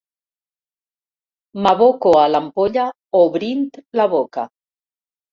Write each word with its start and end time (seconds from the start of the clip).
M'aboco 1.65 2.13
a 2.21 2.23
l'ampolla 2.35 2.85
obrint 3.19 3.69
la 4.01 4.07
boca. 4.15 4.47